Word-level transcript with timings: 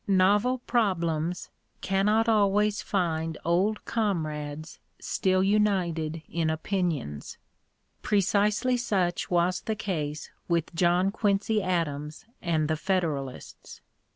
Novel 0.07 0.57
problems 0.65 1.51
cannot 1.81 2.27
always 2.27 2.81
find 2.81 3.37
old 3.45 3.85
comrades 3.85 4.79
still 4.99 5.43
united 5.43 6.23
in 6.27 6.49
opinions. 6.49 7.37
Precisely 8.01 8.77
such 8.77 9.29
was 9.29 9.61
the 9.61 9.75
case 9.75 10.31
with 10.47 10.73
John 10.73 11.11
Quincy 11.11 11.61
Adams 11.61 12.25
and 12.41 12.67
the 12.67 12.77
Federalists. 12.77 13.79